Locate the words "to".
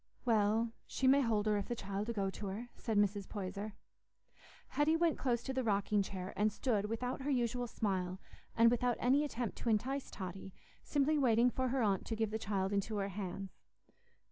2.31-2.47, 5.43-5.53, 9.59-9.69, 12.07-12.15